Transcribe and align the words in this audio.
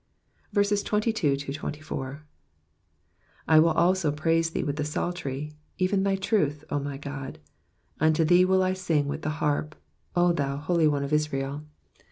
22 0.55 1.37
I 3.47 3.59
will 3.59 3.69
also 3.69 4.11
praise 4.11 4.49
thee 4.49 4.63
with 4.63 4.77
the 4.77 4.83
psaltery, 4.83 5.51
even 5.77 6.01
thy 6.01 6.15
truth, 6.15 6.63
O 6.71 6.79
my 6.79 6.97
God: 6.97 7.37
unto 7.99 8.23
thee 8.25 8.43
will 8.43 8.63
I 8.63 8.73
sing 8.73 9.07
with 9.07 9.21
the 9.21 9.29
harp, 9.37 9.75
O 10.15 10.33
thou 10.33 10.57
Holy 10.57 10.87
One 10.87 11.03
of 11.03 11.13
Israel. 11.13 11.65